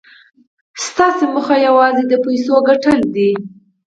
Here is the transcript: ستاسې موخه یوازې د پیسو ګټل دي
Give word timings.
ستاسې 0.85 1.25
موخه 1.33 1.55
یوازې 1.67 2.03
د 2.07 2.13
پیسو 2.25 2.55
ګټل 2.69 2.99
دي 3.15 3.31